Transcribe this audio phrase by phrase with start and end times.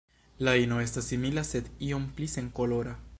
[0.47, 2.99] La ino estas simila sed iom pli senkolora.